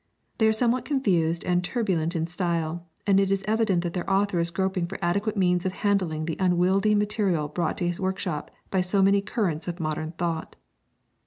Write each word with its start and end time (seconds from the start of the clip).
They 0.39 0.47
are 0.47 0.51
somewhat 0.51 0.83
confused 0.83 1.45
and 1.45 1.63
turbulent 1.63 2.15
in 2.15 2.25
style, 2.25 2.87
and 3.05 3.19
it 3.19 3.29
is 3.29 3.45
evident 3.47 3.83
that 3.83 3.93
their 3.93 4.09
author 4.09 4.39
is 4.39 4.49
groping 4.49 4.87
for 4.87 4.97
adequate 4.99 5.37
means 5.37 5.63
of 5.63 5.73
handling 5.73 6.25
the 6.25 6.37
unwieldy 6.39 6.95
material 6.95 7.47
brought 7.47 7.77
to 7.77 7.87
his 7.87 7.99
workshop 7.99 8.49
by 8.71 8.81
so 8.81 9.03
many 9.03 9.21
currents 9.21 9.67
of 9.67 9.79
modern 9.79 10.13
thought. 10.13 10.55